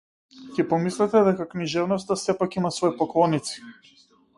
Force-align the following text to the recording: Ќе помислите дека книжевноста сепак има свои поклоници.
Ќе 0.55 0.65
помислите 0.71 1.21
дека 1.29 1.47
книжевноста 1.53 2.21
сепак 2.25 2.61
има 2.63 2.77
свои 2.79 3.01
поклоници. 3.05 3.67